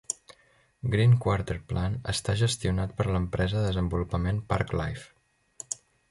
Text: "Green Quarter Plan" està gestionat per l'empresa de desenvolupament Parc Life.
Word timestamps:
"Green 0.93 1.11
Quarter 1.25 1.57
Plan" 1.73 1.97
està 2.13 2.33
gestionat 2.39 2.95
per 3.01 3.05
l'empresa 3.09 3.57
de 3.59 3.67
desenvolupament 3.67 4.39
Parc 4.55 4.73
Life. 4.81 5.77